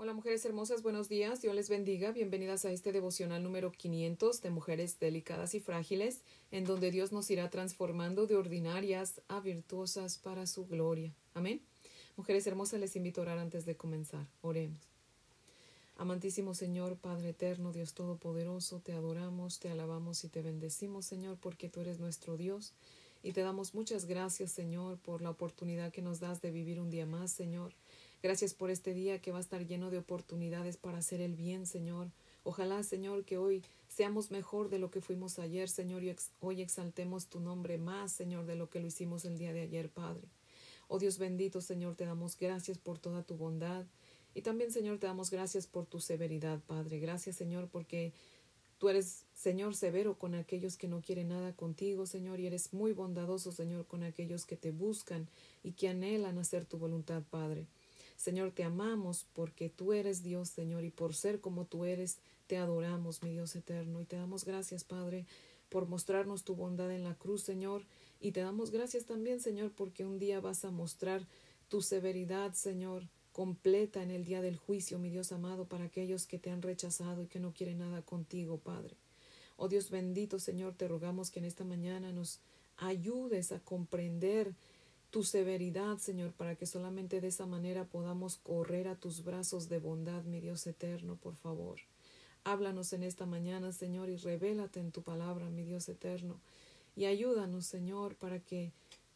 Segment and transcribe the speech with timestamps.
[0.00, 4.50] Hola mujeres hermosas, buenos días, Dios les bendiga, bienvenidas a este devocional número 500 de
[4.50, 6.20] mujeres delicadas y frágiles,
[6.52, 11.12] en donde Dios nos irá transformando de ordinarias a virtuosas para su gloria.
[11.34, 11.60] Amén.
[12.16, 14.24] Mujeres hermosas, les invito a orar antes de comenzar.
[14.40, 14.78] Oremos.
[15.96, 21.68] Amantísimo Señor, Padre eterno, Dios Todopoderoso, te adoramos, te alabamos y te bendecimos, Señor, porque
[21.68, 22.72] tú eres nuestro Dios.
[23.24, 26.88] Y te damos muchas gracias, Señor, por la oportunidad que nos das de vivir un
[26.88, 27.74] día más, Señor.
[28.20, 31.66] Gracias por este día que va a estar lleno de oportunidades para hacer el bien,
[31.66, 32.10] Señor.
[32.42, 37.26] Ojalá, Señor, que hoy seamos mejor de lo que fuimos ayer, Señor, y hoy exaltemos
[37.26, 40.26] tu nombre más, Señor, de lo que lo hicimos el día de ayer, Padre.
[40.88, 43.86] Oh Dios bendito, Señor, te damos gracias por toda tu bondad.
[44.34, 46.98] Y también, Señor, te damos gracias por tu severidad, Padre.
[46.98, 48.12] Gracias, Señor, porque
[48.78, 52.92] tú eres, Señor, severo con aquellos que no quieren nada contigo, Señor, y eres muy
[52.92, 55.28] bondadoso, Señor, con aquellos que te buscan
[55.62, 57.66] y que anhelan hacer tu voluntad, Padre.
[58.18, 62.18] Señor, te amamos porque tú eres Dios, Señor, y por ser como tú eres,
[62.48, 65.24] te adoramos, mi Dios eterno, y te damos gracias, Padre,
[65.68, 67.86] por mostrarnos tu bondad en la cruz, Señor,
[68.20, 71.28] y te damos gracias también, Señor, porque un día vas a mostrar
[71.68, 76.40] tu severidad, Señor, completa en el día del juicio, mi Dios amado, para aquellos que
[76.40, 78.96] te han rechazado y que no quieren nada contigo, Padre.
[79.56, 82.40] Oh Dios bendito, Señor, te rogamos que en esta mañana nos
[82.78, 84.56] ayudes a comprender
[85.10, 89.78] tu severidad, Señor, para que solamente de esa manera podamos correr a tus brazos de
[89.78, 91.78] bondad, mi Dios eterno, por favor.
[92.44, 96.38] Háblanos en esta mañana, Señor, y revélate en tu palabra, mi Dios eterno,
[96.94, 98.72] y ayúdanos, Señor, para que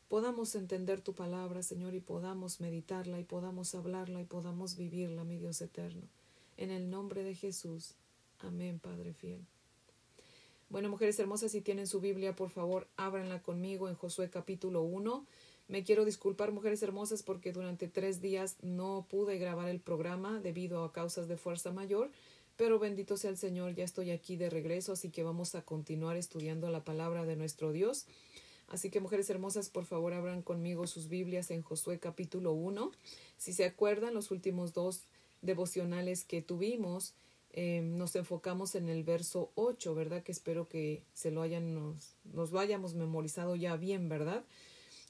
[0.08, 5.36] podamos entender tu palabra, Señor, y podamos meditarla, y podamos hablarla, y podamos vivirla, mi
[5.36, 6.02] Dios eterno.
[6.56, 7.94] En el nombre de Jesús.
[8.38, 9.40] Amén, Padre fiel.
[10.68, 15.26] Bueno, mujeres hermosas, si tienen su Biblia, por favor, ábranla conmigo en Josué capítulo 1
[15.72, 20.84] me quiero disculpar, mujeres hermosas, porque durante tres días no pude grabar el programa debido
[20.84, 22.10] a causas de fuerza mayor,
[22.58, 26.18] pero bendito sea el Señor, ya estoy aquí de regreso, así que vamos a continuar
[26.18, 28.04] estudiando la palabra de nuestro Dios.
[28.68, 32.92] Así que, mujeres hermosas, por favor, abran conmigo sus Biblias en Josué capítulo 1.
[33.38, 35.04] Si se acuerdan, los últimos dos
[35.40, 37.14] devocionales que tuvimos,
[37.54, 40.22] eh, nos enfocamos en el verso 8, ¿verdad?
[40.22, 44.44] Que espero que se lo hayan, nos, nos lo hayamos memorizado ya bien, ¿verdad?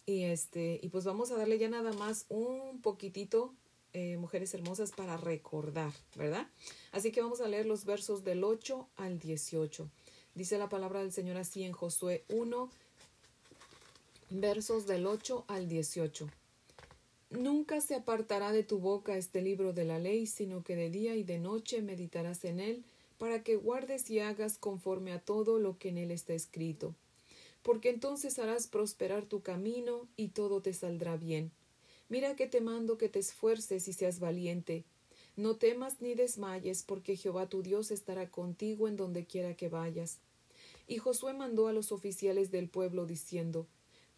[0.05, 3.55] Y este, y pues vamos a darle ya nada más un poquitito,
[3.93, 6.49] eh, mujeres hermosas, para recordar, ¿verdad?
[6.91, 9.89] Así que vamos a leer los versos del 8 al 18.
[10.35, 12.69] Dice la palabra del Señor así en Josué 1,
[14.31, 16.29] versos del 8 al 18.
[17.31, 21.15] Nunca se apartará de tu boca este libro de la ley, sino que de día
[21.15, 22.85] y de noche meditarás en él,
[23.19, 26.97] para que guardes y hagas conforme a todo lo que en él está escrito
[27.63, 31.53] porque entonces harás prosperar tu camino y todo te saldrá bien.
[32.09, 34.85] Mira que te mando que te esfuerces y seas valiente.
[35.37, 40.19] No temas ni desmayes, porque Jehová tu Dios estará contigo en donde quiera que vayas.
[40.87, 43.67] Y Josué mandó a los oficiales del pueblo diciendo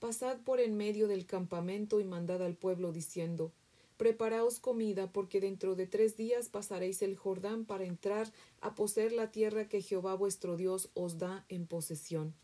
[0.00, 3.52] Pasad por en medio del campamento y mandad al pueblo diciendo
[3.96, 9.30] Preparaos comida, porque dentro de tres días pasaréis el Jordán para entrar a poseer la
[9.30, 12.34] tierra que Jehová vuestro Dios os da en posesión.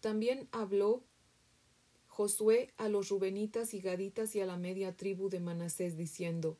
[0.00, 1.02] También habló
[2.06, 6.56] Josué a los rubenitas y gaditas y a la media tribu de Manasés, diciendo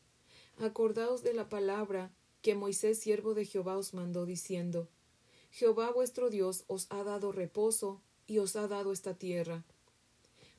[0.59, 2.13] Acordaos de la palabra
[2.43, 4.89] que Moisés, siervo de Jehová, os mandó, diciendo
[5.51, 9.65] Jehová vuestro Dios os ha dado reposo y os ha dado esta tierra.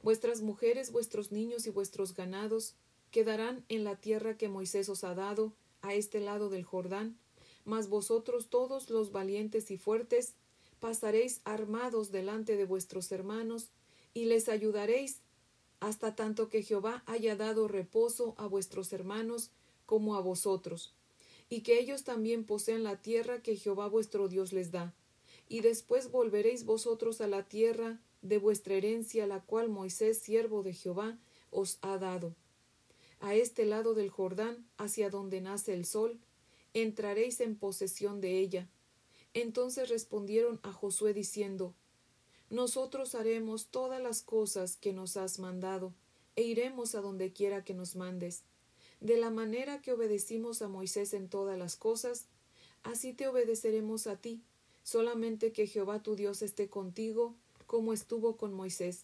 [0.02, 2.76] Vuestras mujeres, vuestros niños y vuestros ganados
[3.12, 7.18] quedarán en la tierra que Moisés os ha dado, a este lado del Jordán,
[7.64, 10.36] mas vosotros todos los valientes y fuertes
[10.80, 13.70] pasaréis armados delante de vuestros hermanos,
[14.14, 15.22] y les ayudaréis
[15.80, 19.52] hasta tanto que Jehová haya dado reposo a vuestros hermanos
[19.86, 20.94] como a vosotros,
[21.50, 24.94] y que ellos también posean la tierra que Jehová vuestro Dios les da.
[25.48, 30.74] Y después volveréis vosotros a la tierra de vuestra herencia, la cual Moisés, siervo de
[30.74, 31.18] Jehová,
[31.50, 32.36] os ha dado.
[33.20, 36.20] A este lado del Jordán, hacia donde nace el sol,
[36.74, 38.70] entraréis en posesión de ella,
[39.34, 41.74] entonces respondieron a Josué diciendo
[42.50, 45.94] Nosotros haremos todas las cosas que nos has mandado,
[46.36, 48.44] e iremos a donde quiera que nos mandes.
[49.02, 52.26] De la manera que obedecimos a Moisés en todas las cosas,
[52.84, 54.42] así te obedeceremos a ti,
[54.84, 57.36] solamente que Jehová tu Dios esté contigo,
[57.68, 59.04] como estuvo con Moisés.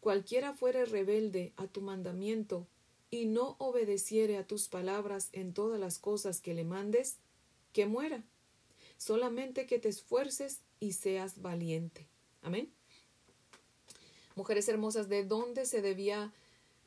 [0.00, 2.66] Cualquiera fuere rebelde a tu mandamiento,
[3.10, 7.16] y no obedeciere a tus palabras en todas las cosas que le mandes,
[7.72, 8.24] que muera
[9.00, 12.06] solamente que te esfuerces y seas valiente.
[12.42, 12.70] Amén.
[14.36, 16.32] Mujeres hermosas, ¿de dónde se debía,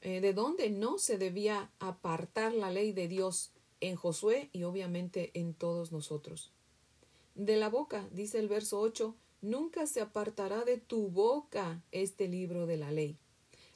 [0.02, 3.52] eh, de dónde no se debía apartar la ley de Dios
[3.84, 6.52] en Josué y obviamente en todos nosotros.
[7.36, 12.66] De la boca, dice el verso 8, nunca se apartará de tu boca este libro
[12.66, 13.18] de la ley.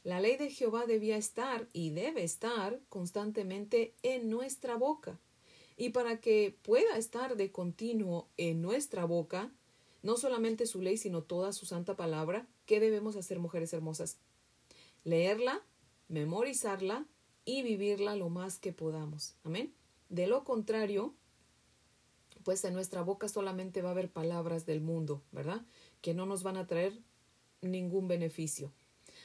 [0.04, 5.20] La ley de Jehová debía estar y debe estar constantemente en nuestra boca.
[5.78, 9.52] Y para que pueda estar de continuo en nuestra boca,
[10.02, 14.18] no solamente su ley, sino toda su santa palabra, ¿qué debemos hacer, mujeres hermosas?
[15.04, 15.62] Leerla,
[16.08, 17.06] memorizarla
[17.46, 19.36] y vivirla lo más que podamos.
[19.44, 19.74] Amén.
[20.10, 21.14] De lo contrario,
[22.44, 25.66] pues en nuestra boca solamente va a haber palabras del mundo, ¿verdad?
[26.02, 27.00] Que no nos van a traer
[27.62, 28.72] ningún beneficio.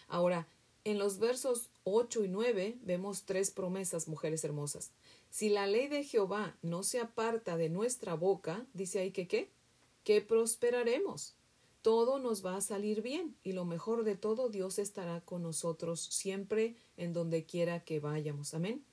[0.08, 0.48] Ahora,
[0.84, 4.90] en los versos 8 y 9 vemos tres promesas, mujeres hermosas.
[5.30, 9.50] Si la ley de Jehová no se aparta de nuestra boca, dice ahí que qué?
[10.04, 11.34] Que prosperaremos.
[11.82, 16.00] Todo nos va a salir bien y lo mejor de todo, Dios estará con nosotros
[16.00, 18.54] siempre en donde quiera que vayamos.
[18.54, 18.84] Amén.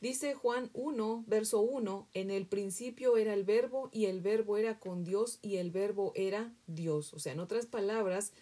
[0.00, 4.80] Dice Juan 1, verso 1, en el principio era el verbo y el verbo era
[4.80, 7.14] con Dios y el verbo era Dios.
[7.14, 8.32] O sea, en otras palabras,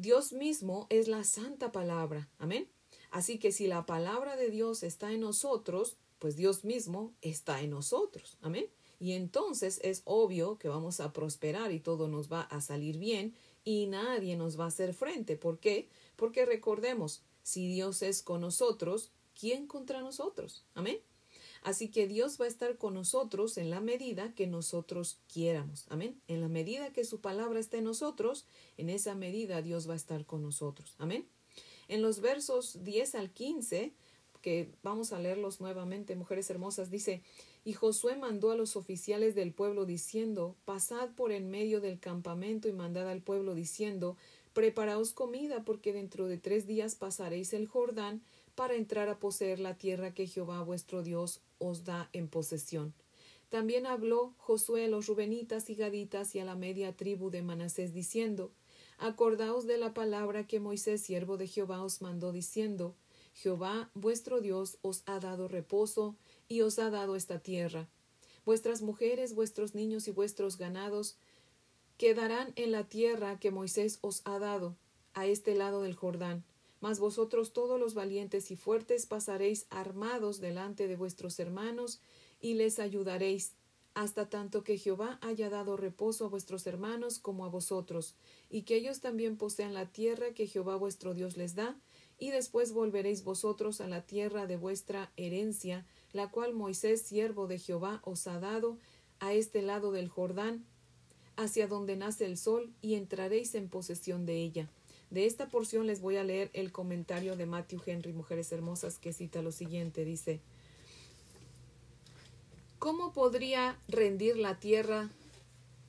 [0.00, 2.30] Dios mismo es la santa palabra.
[2.38, 2.70] Amén.
[3.10, 7.70] Así que si la palabra de Dios está en nosotros, pues Dios mismo está en
[7.70, 8.38] nosotros.
[8.40, 8.66] Amén.
[8.98, 13.34] Y entonces es obvio que vamos a prosperar y todo nos va a salir bien
[13.62, 15.36] y nadie nos va a hacer frente.
[15.36, 15.90] ¿Por qué?
[16.16, 20.64] Porque recordemos, si Dios es con nosotros, ¿quién contra nosotros?
[20.74, 20.98] Amén.
[21.62, 25.86] Así que Dios va a estar con nosotros en la medida que nosotros quieramos.
[25.88, 26.20] Amén.
[26.26, 28.46] En la medida que su palabra esté en nosotros,
[28.78, 30.94] en esa medida Dios va a estar con nosotros.
[30.98, 31.28] Amén.
[31.88, 33.92] En los versos 10 al 15,
[34.40, 37.22] que vamos a leerlos nuevamente, mujeres hermosas, dice,
[37.64, 42.68] y Josué mandó a los oficiales del pueblo diciendo, pasad por en medio del campamento
[42.68, 44.16] y mandad al pueblo diciendo,
[44.54, 48.22] preparaos comida, porque dentro de tres días pasaréis el Jordán,
[48.60, 52.92] para entrar a poseer la tierra que Jehová vuestro Dios os da en posesión.
[53.48, 57.94] También habló Josué a los Rubenitas y Gaditas y a la media tribu de Manasés
[57.94, 58.52] diciendo
[58.98, 62.94] Acordaos de la palabra que Moisés, siervo de Jehová, os mandó diciendo
[63.32, 66.14] Jehová vuestro Dios os ha dado reposo
[66.46, 67.88] y os ha dado esta tierra.
[68.44, 71.16] Vuestras mujeres, vuestros niños y vuestros ganados
[71.96, 74.76] quedarán en la tierra que Moisés os ha dado,
[75.14, 76.44] a este lado del Jordán
[76.80, 82.00] mas vosotros todos los valientes y fuertes pasaréis armados delante de vuestros hermanos
[82.40, 83.54] y les ayudaréis,
[83.94, 88.14] hasta tanto que Jehová haya dado reposo a vuestros hermanos como a vosotros,
[88.48, 91.76] y que ellos también posean la tierra que Jehová vuestro Dios les da,
[92.18, 97.58] y después volveréis vosotros a la tierra de vuestra herencia, la cual Moisés, siervo de
[97.58, 98.78] Jehová, os ha dado,
[99.18, 100.64] a este lado del Jordán,
[101.36, 104.70] hacia donde nace el sol, y entraréis en posesión de ella.
[105.10, 109.12] De esta porción les voy a leer el comentario de Matthew Henry, Mujeres Hermosas, que
[109.12, 110.04] cita lo siguiente.
[110.04, 110.40] Dice,
[112.78, 115.10] ¿cómo podría rendir la tierra?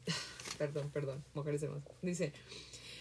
[0.57, 1.91] perdón, perdón, Mujeres Hermosas.
[2.01, 2.33] Dice,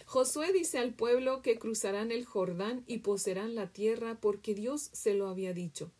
[0.05, 5.15] Josué dice al pueblo que cruzarán el Jordán y poseerán la tierra porque Dios se
[5.15, 5.91] lo había dicho.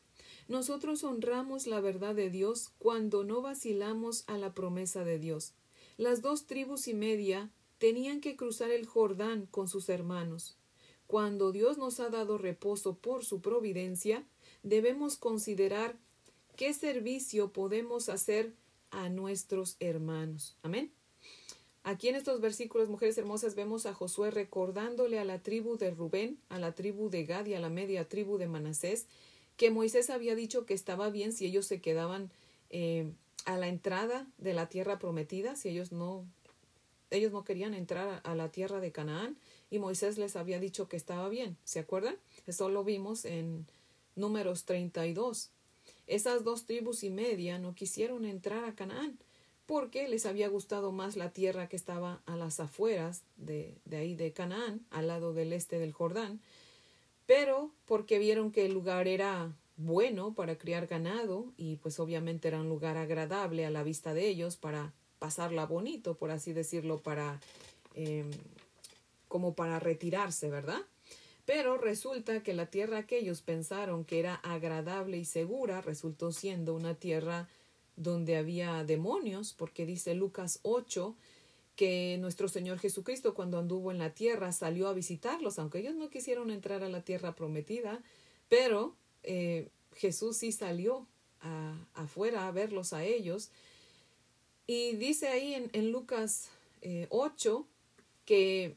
[0.49, 5.55] Nosotros honramos la verdad de Dios cuando no vacilamos a la promesa de Dios.
[5.97, 7.51] Las dos tribus y media
[7.81, 10.59] tenían que cruzar el Jordán con sus hermanos.
[11.07, 14.23] Cuando Dios nos ha dado reposo por su providencia,
[14.63, 15.97] debemos considerar
[16.57, 18.53] qué servicio podemos hacer
[18.91, 20.59] a nuestros hermanos.
[20.63, 20.93] Amén.
[21.83, 26.39] Aquí en estos versículos, mujeres hermosas, vemos a Josué recordándole a la tribu de Rubén,
[26.51, 29.07] a la tribu de Gad y a la media tribu de Manasés,
[29.57, 32.31] que Moisés había dicho que estaba bien si ellos se quedaban
[32.69, 33.11] eh,
[33.47, 36.27] a la entrada de la tierra prometida, si ellos no
[37.11, 39.37] ellos no querían entrar a la tierra de Canaán
[39.71, 41.57] y Moisés les había dicho que estaba bien.
[41.65, 42.17] ¿Se acuerdan?
[42.47, 43.67] Eso lo vimos en
[44.17, 45.51] números 32.
[46.07, 49.19] Esas dos tribus y media no quisieron entrar a Canaán
[49.67, 54.17] porque les había gustado más la tierra que estaba a las afueras de, de ahí
[54.17, 56.41] de Canaán, al lado del este del Jordán,
[57.27, 62.61] pero porque vieron que el lugar era bueno para criar ganado y pues obviamente era
[62.61, 67.41] un lugar agradable a la vista de ellos para pasarla bonito, por así decirlo, para
[67.95, 68.31] em,
[69.29, 70.81] como para retirarse, ¿verdad?
[71.47, 76.75] Pero resulta que la tierra que ellos pensaron que era agradable y segura resultó siendo
[76.75, 77.49] una tierra
[77.97, 81.15] donde había demonios, porque dice Lucas 8
[81.77, 86.11] que nuestro Señor Jesucristo cuando anduvo en la tierra salió a visitarlos, aunque ellos no
[86.11, 88.03] quisieron entrar a la tierra prometida,
[88.49, 91.07] pero eh, Jesús sí salió
[91.95, 93.51] afuera a verlos a ellos
[94.71, 96.49] y dice ahí en, Lucas
[97.09, 97.71] 8 eh,
[98.25, 98.77] que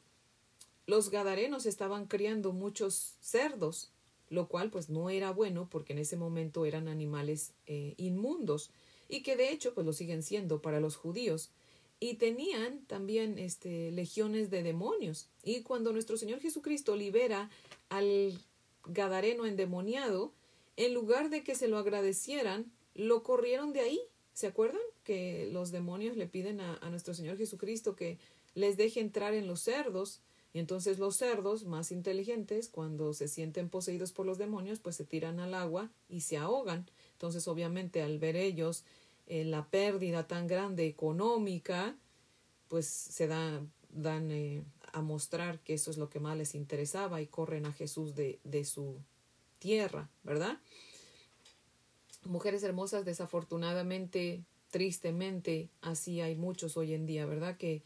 [0.88, 3.92] los gadarenos estaban criando muchos cerdos,
[4.32, 8.72] lo cual pues no era bueno porque en ese momento eran animales eh, inmundos
[9.08, 11.52] y que de hecho pues lo siguen siendo para los judíos
[12.00, 15.30] y tenían también este, legiones de demonios.
[15.44, 17.52] Y cuando nuestro Señor Jesucristo libera
[17.90, 18.42] al
[18.88, 20.34] Gadareno endemoniado,
[20.76, 24.02] en lugar de que se lo agradecieran, lo corrieron de ahí.
[24.34, 24.82] ¿Se acuerdan?
[25.04, 28.18] Que los demonios le piden a, a nuestro Señor Jesucristo que
[28.56, 30.22] les deje entrar en los cerdos.
[30.54, 35.04] Y entonces los cerdos, más inteligentes, cuando se sienten poseídos por los demonios, pues se
[35.04, 36.90] tiran al agua y se ahogan.
[37.14, 38.84] Entonces, obviamente, al ver ellos
[39.26, 41.96] eh, la pérdida tan grande económica,
[42.68, 47.22] pues se da, dan eh, a mostrar que eso es lo que más les interesaba
[47.22, 48.98] y corren a Jesús de, de su
[49.60, 50.60] tierra, ¿verdad?
[52.26, 57.58] Mujeres hermosas, desafortunadamente, tristemente, así hay muchos hoy en día, ¿verdad?
[57.58, 57.84] Que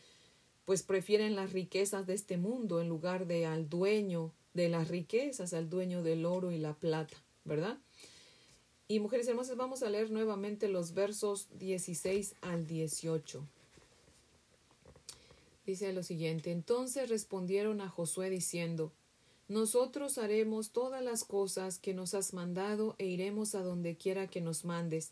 [0.64, 5.54] pues prefieren las riquezas de este mundo en lugar de al dueño de las riquezas,
[5.54, 7.78] al dueño del oro y la plata, ¿verdad?
[8.88, 13.46] Y mujeres hermosas, vamos a leer nuevamente los versos 16 al 18.
[15.66, 18.94] Dice lo siguiente, entonces respondieron a Josué diciendo,
[19.50, 24.40] Nosotros haremos todas las cosas que nos has mandado e iremos a donde quiera que
[24.40, 25.12] nos mandes.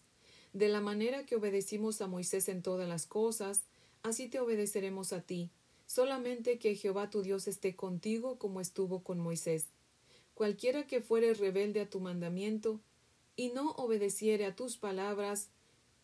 [0.56, 3.64] De la manera que obedecimos a Moisés en todas las cosas,
[4.04, 5.50] así te obedeceremos a ti.
[5.86, 9.66] Solamente que Jehová tu Dios esté contigo como estuvo con Moisés.
[10.34, 12.80] Cualquiera que fuere rebelde a tu mandamiento,
[13.36, 15.50] y no obedeciere a tus palabras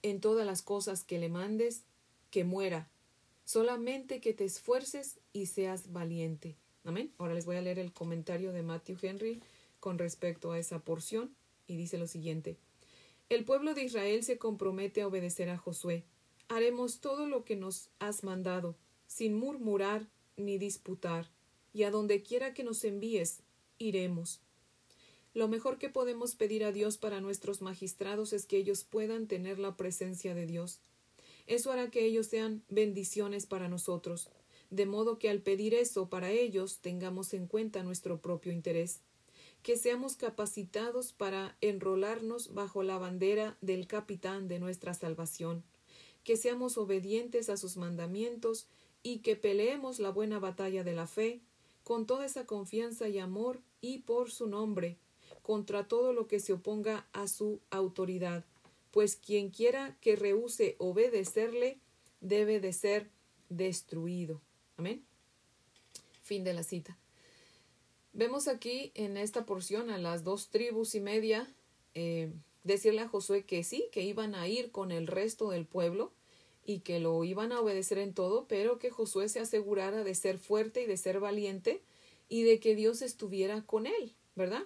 [0.02, 1.84] en todas las cosas que le mandes,
[2.30, 2.90] que muera.
[3.46, 6.58] Solamente que te esfuerces y seas valiente.
[6.84, 7.14] Amén.
[7.20, 9.42] Ahora les voy a leer el comentario de Matthew Henry
[9.80, 11.34] con respecto a esa porción
[11.68, 12.58] y dice lo siguiente.
[13.32, 16.04] El pueblo de Israel se compromete a obedecer a Josué.
[16.50, 18.76] Haremos todo lo que nos has mandado,
[19.08, 21.32] sin murmurar ni disputar,
[21.72, 23.40] y a donde quiera que nos envíes,
[23.78, 24.42] iremos.
[25.34, 29.60] Lo mejor que podemos pedir a Dios para nuestros magistrados es que ellos puedan tener
[29.60, 30.82] la presencia de Dios.
[31.48, 34.30] Eso hará que ellos sean bendiciones para nosotros,
[34.72, 39.00] de modo que al pedir eso para ellos tengamos en cuenta nuestro propio interés,
[39.64, 45.64] que seamos capacitados para enrolarnos bajo la bandera del capitán de nuestra salvación,
[46.24, 48.68] que seamos obedientes a sus mandamientos
[49.04, 51.42] y que peleemos la buena batalla de la fe
[51.84, 54.98] con toda esa confianza y amor y por su nombre,
[55.42, 58.46] contra todo lo que se oponga a su autoridad,
[58.92, 61.80] pues quien quiera que rehúse obedecerle
[62.20, 63.10] debe de ser
[63.50, 64.42] destruido.
[64.78, 65.04] Amén.
[66.22, 67.01] Fin de la cita.
[68.14, 71.48] Vemos aquí en esta porción a las dos tribus y media
[71.94, 72.32] eh,
[72.64, 76.12] decirle a Josué que sí, que iban a ir con el resto del pueblo
[76.66, 80.38] y que lo iban a obedecer en todo, pero que Josué se asegurara de ser
[80.38, 81.82] fuerte y de ser valiente
[82.30, 84.64] y de que Dios estuviera con él, ¿verdad?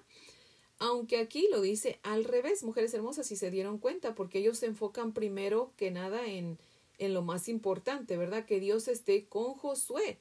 [0.78, 4.66] Aunque aquí lo dice al revés, mujeres hermosas, si se dieron cuenta, porque ellos se
[4.66, 6.58] enfocan primero que nada en,
[6.98, 8.46] en lo más importante, ¿verdad?
[8.46, 10.18] Que Dios esté con Josué.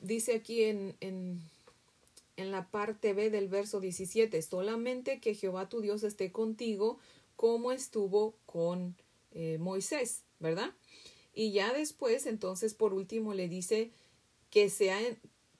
[0.00, 1.40] Dice aquí en, en,
[2.36, 6.98] en la parte B del verso 17, solamente que Jehová tu Dios esté contigo
[7.36, 8.96] como estuvo con
[9.32, 10.74] eh, Moisés, ¿verdad?
[11.34, 13.90] Y ya después, entonces, por último, le dice
[14.50, 14.98] que sea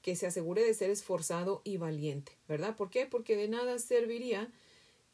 [0.01, 2.75] que se asegure de ser esforzado y valiente, ¿verdad?
[2.75, 3.05] ¿Por qué?
[3.05, 4.51] Porque de nada serviría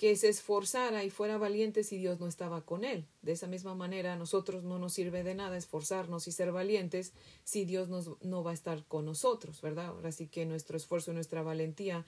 [0.04, 3.06] que se esforzara y fuera valiente si Dios no estaba con él.
[3.22, 7.14] De esa misma manera, a nosotros no nos sirve de nada esforzarnos y ser valientes
[7.46, 9.86] si Dios nos, no va a estar con nosotros, ¿verdad?
[9.86, 12.06] Ahora sí que nuestro esfuerzo y nuestra valentía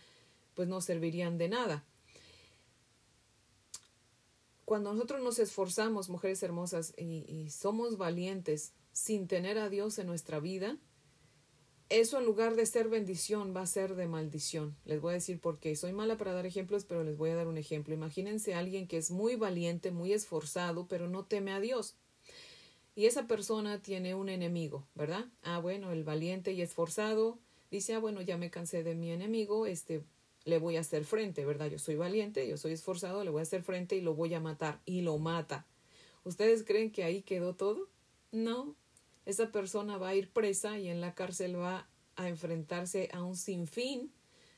[0.55, 1.85] pues no servirían de nada.
[4.65, 10.07] Cuando nosotros nos esforzamos, mujeres hermosas, y, y somos valientes sin tener a Dios en
[10.07, 10.75] nuestra vida,
[11.89, 14.75] eso en lugar de ser bendición va a ser de maldición.
[14.85, 15.75] Les voy a decir por qué.
[15.75, 17.93] Soy mala para dar ejemplos, pero les voy a dar un ejemplo.
[17.93, 21.95] Imagínense a alguien que es muy valiente, muy esforzado, pero no teme a Dios.
[22.95, 25.25] Y esa persona tiene un enemigo, ¿verdad?
[25.43, 27.37] Ah, bueno, el valiente y esforzado
[27.69, 30.01] dice, ah, bueno, ya me cansé de mi enemigo, este,
[30.45, 31.67] le voy a hacer frente, ¿verdad?
[31.67, 34.39] Yo soy valiente, yo soy esforzado, le voy a hacer frente y lo voy a
[34.39, 34.79] matar.
[34.85, 35.65] Y lo mata.
[36.23, 37.89] ¿Ustedes creen que ahí quedó todo?
[38.31, 38.75] No,
[39.25, 43.35] esa persona va a ir presa y en la cárcel va a enfrentarse a un
[43.35, 44.11] sinfín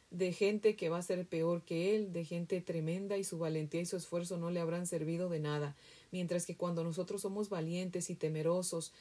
[0.09, 3.81] de gente que va a ser peor que él, de gente tremenda y su valentía
[3.81, 5.75] y su esfuerzo no le habrán servido de nada.
[6.11, 8.93] Mientras que cuando nosotros somos valientes y temerosos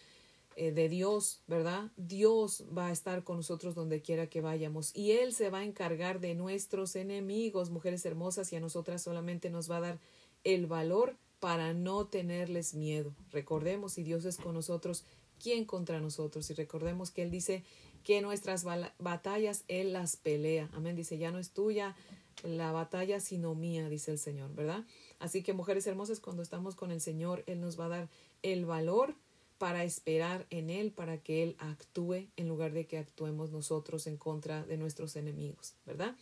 [0.57, 1.93] eh, de Dios, ¿verdad?
[1.97, 5.65] Dios va a estar con nosotros donde quiera que vayamos y Él se va a
[5.65, 9.99] encargar de nuestros enemigos, mujeres hermosas, y a nosotras solamente nos va a dar
[10.45, 13.15] el valor para no tenerles miedo.
[13.31, 15.05] Recordemos, si Dios es con nosotros,
[15.47, 16.51] ¿quién contra nosotros?
[16.51, 17.63] Y recordemos que Él dice
[18.03, 18.65] que nuestras
[18.99, 20.69] batallas Él las pelea.
[20.73, 20.97] Amén.
[20.97, 21.95] Dice, ya no es tuya
[22.43, 24.85] la batalla sino mía, dice el Señor, ¿verdad?
[25.21, 28.09] Así que mujeres hermosas, cuando estamos con el Señor, Él nos va a dar
[28.43, 29.15] el valor
[29.57, 34.17] para esperar en Él, para que Él actúe en lugar de que actuemos nosotros en
[34.17, 36.17] contra de nuestros enemigos, ¿verdad?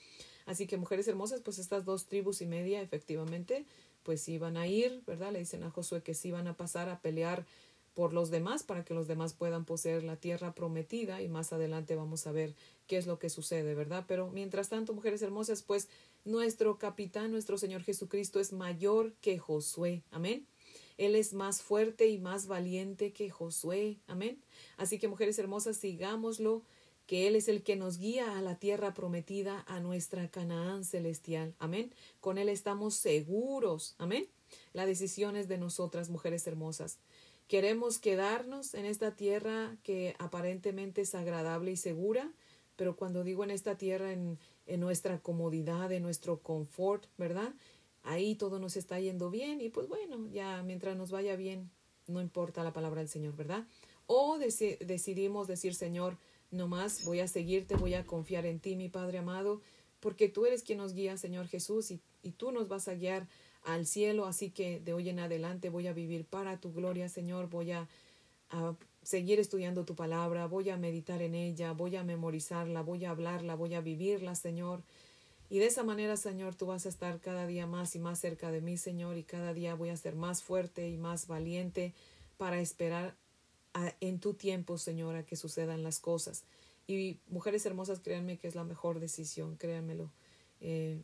[0.44, 3.64] Así que mujeres hermosas, pues estas dos tribus y media efectivamente,
[4.02, 5.32] pues iban a ir, ¿verdad?
[5.32, 7.46] Le dicen a Josué que sí iban a pasar a pelear
[7.94, 11.94] por los demás para que los demás puedan poseer la tierra prometida y más adelante
[11.94, 12.54] vamos a ver
[12.86, 14.04] qué es lo que sucede, ¿verdad?
[14.08, 15.88] Pero mientras tanto, mujeres hermosas, pues
[16.24, 20.46] nuestro capitán, nuestro Señor Jesucristo es mayor que Josué, amén.
[20.98, 24.38] Él es más fuerte y más valiente que Josué, amén.
[24.76, 26.62] Así que mujeres hermosas, sigámoslo,
[27.06, 31.54] que Él es el que nos guía a la tierra prometida, a nuestra Canaán celestial,
[31.58, 31.92] amén.
[32.20, 34.26] Con Él estamos seguros, amén.
[34.72, 36.98] La decisión es de nosotras, mujeres hermosas.
[37.48, 42.32] Queremos quedarnos en esta tierra que aparentemente es agradable y segura,
[42.76, 47.52] pero cuando digo en esta tierra, en, en nuestra comodidad, en nuestro confort, ¿verdad?
[48.02, 51.70] Ahí todo nos está yendo bien y pues bueno, ya mientras nos vaya bien,
[52.06, 53.66] no importa la palabra del Señor, ¿verdad?
[54.06, 56.18] O decidimos decir, Señor,
[56.50, 59.60] no más voy a seguirte, voy a confiar en ti, mi Padre amado,
[60.00, 63.26] porque tú eres quien nos guía, Señor Jesús, y, y tú nos vas a guiar
[63.64, 67.48] al cielo, así que de hoy en adelante voy a vivir para tu gloria, Señor,
[67.48, 67.88] voy a,
[69.02, 73.54] seguir estudiando tu palabra, voy a meditar en ella, voy a memorizarla, voy a hablarla,
[73.54, 74.82] voy a vivirla, Señor.
[75.50, 78.50] Y de esa manera, Señor, tú vas a estar cada día más y más cerca
[78.50, 81.92] de mí, Señor, y cada día voy a ser más fuerte y más valiente
[82.38, 83.16] para esperar
[84.00, 86.44] en tu tiempo, Señor, a que sucedan las cosas.
[86.86, 90.10] Y mujeres hermosas, créanme que es la mejor decisión, créanmelo.
[90.60, 91.00] Eh,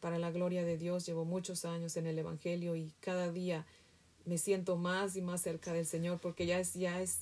[0.00, 1.06] para la gloria de Dios.
[1.06, 3.66] Llevo muchos años en el Evangelio y cada día
[4.24, 7.20] me siento más y más cerca del Señor porque ya es, ya es,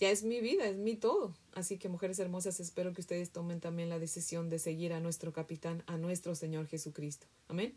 [0.00, 1.34] ya es mi vida, es mi todo.
[1.52, 5.32] Así que mujeres hermosas, espero que ustedes tomen también la decisión de seguir a nuestro
[5.32, 7.26] capitán, a nuestro Señor Jesucristo.
[7.48, 7.74] Amén.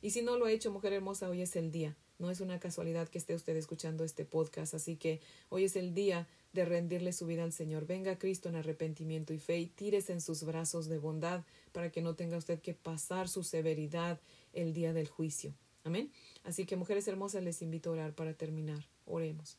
[0.00, 1.96] Y si no lo ha hecho, mujer hermosa, hoy es el día.
[2.22, 4.74] No es una casualidad que esté usted escuchando este podcast.
[4.74, 7.84] Así que hoy es el día de rendirle su vida al Señor.
[7.84, 12.00] Venga Cristo en arrepentimiento y fe y tírese en sus brazos de bondad para que
[12.00, 14.20] no tenga usted que pasar su severidad
[14.52, 15.52] el día del juicio.
[15.82, 16.12] Amén.
[16.44, 18.86] Así que mujeres hermosas les invito a orar para terminar.
[19.04, 19.58] Oremos.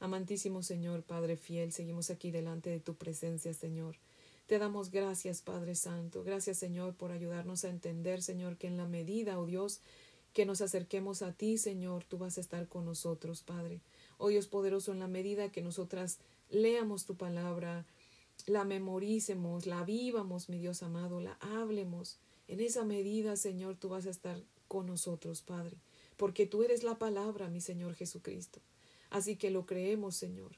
[0.00, 3.94] Amantísimo Señor, Padre fiel, seguimos aquí delante de tu presencia, Señor.
[4.48, 6.24] Te damos gracias, Padre Santo.
[6.24, 9.80] Gracias, Señor, por ayudarnos a entender, Señor, que en la medida, oh Dios,
[10.32, 13.80] que nos acerquemos a ti, Señor, tú vas a estar con nosotros, Padre.
[14.18, 16.18] Oh Dios poderoso, en la medida que nosotras
[16.50, 17.86] leamos tu palabra,
[18.46, 22.18] la memoricemos, la vivamos, mi Dios amado, la hablemos,
[22.48, 25.76] en esa medida, Señor, tú vas a estar con nosotros, Padre,
[26.16, 28.60] porque tú eres la palabra, mi Señor Jesucristo.
[29.10, 30.52] Así que lo creemos, Señor.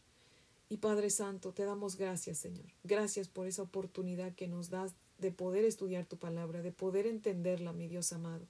[0.69, 2.67] Y Padre Santo, te damos gracias, Señor.
[2.85, 7.73] Gracias por esa oportunidad que nos das de poder estudiar tu palabra, de poder entenderla,
[7.73, 8.47] mi Dios amado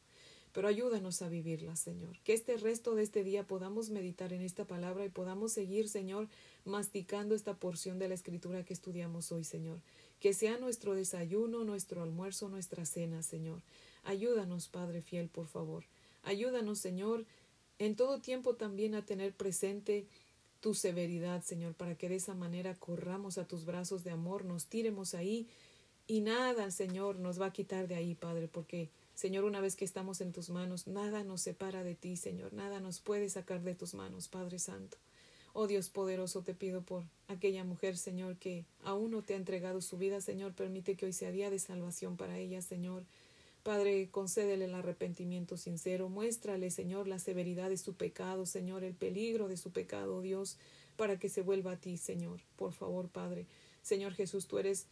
[0.55, 2.17] pero ayúdanos a vivirla, Señor.
[2.23, 6.29] Que este resto de este día podamos meditar en esta palabra y podamos seguir, Señor,
[6.65, 9.81] masticando esta porción de la escritura que estudiamos hoy, Señor.
[10.21, 13.63] Que sea nuestro desayuno, nuestro almuerzo, nuestra cena, Señor.
[14.05, 15.83] Ayúdanos, Padre fiel, por favor.
[16.23, 17.25] Ayúdanos, Señor,
[17.81, 20.07] en todo tiempo también a tener presente
[20.61, 24.67] tu severidad, Señor, para que de esa manera corramos a tus brazos de amor, nos
[24.67, 25.49] tiremos ahí
[26.07, 29.85] y nada, Señor, nos va a quitar de ahí, Padre, porque Señor, una vez que
[29.85, 33.75] estamos en tus manos, nada nos separa de ti, Señor, nada nos puede sacar de
[33.75, 34.99] tus manos, Padre Santo.
[35.53, 39.81] Oh Dios poderoso, te pido por aquella mujer, Señor, que aún no te ha entregado
[39.81, 43.05] su vida, Señor, permite que hoy sea día de salvación para ella, Señor.
[43.63, 49.47] Padre, concédele el arrepentimiento sincero, muéstrale, Señor, la severidad de su pecado, Señor, el peligro
[49.47, 50.59] de su pecado, Dios,
[50.97, 52.41] para que se vuelva a ti, Señor.
[52.57, 53.47] Por favor, Padre.
[53.81, 54.87] Señor Jesús, tú eres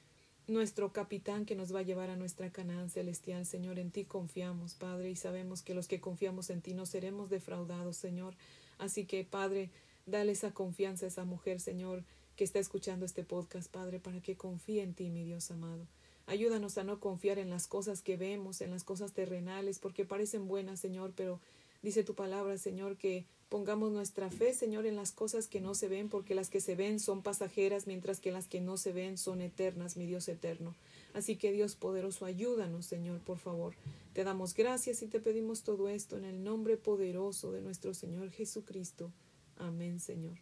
[0.48, 3.78] nuestro capitán que nos va a llevar a nuestra Canaán celestial, Señor.
[3.78, 7.96] En ti confiamos, Padre, y sabemos que los que confiamos en ti no seremos defraudados,
[7.96, 8.35] Señor.
[8.78, 9.70] Así que, Padre,
[10.07, 12.05] dale esa confianza a esa mujer, Señor,
[12.37, 15.87] que está escuchando este podcast, Padre, para que confíe en ti, mi Dios amado.
[16.26, 20.48] Ayúdanos a no confiar en las cosas que vemos, en las cosas terrenales, porque parecen
[20.48, 21.40] buenas, Señor, pero
[21.83, 25.87] dice tu palabra, Señor, que Pongamos nuestra fe, Señor, en las cosas que no se
[25.87, 29.19] ven, porque las que se ven son pasajeras, mientras que las que no se ven
[29.19, 30.75] son eternas, mi Dios eterno.
[31.12, 33.75] Así que Dios poderoso, ayúdanos, Señor, por favor.
[34.15, 38.31] Te damos gracias y te pedimos todo esto en el nombre poderoso de nuestro Señor
[38.31, 39.12] Jesucristo.
[39.59, 40.38] Amén, Señor.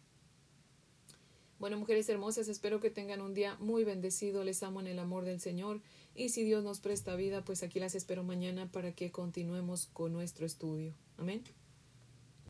[1.59, 4.45] Bueno, mujeres hermosas, espero que tengan un día muy bendecido.
[4.45, 5.81] Les amo en el amor del Señor.
[6.15, 10.13] Y si Dios nos presta vida, pues aquí las espero mañana para que continuemos con
[10.13, 10.93] nuestro estudio.
[11.17, 11.43] Amén.